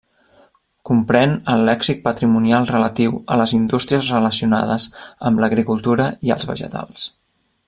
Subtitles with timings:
[0.89, 4.89] Comprèn el lèxic patrimonial relatiu a les indústries relacionades
[5.31, 7.11] amb l'agricultura i als vegetals.